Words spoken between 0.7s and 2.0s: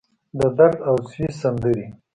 اوسوي سندرې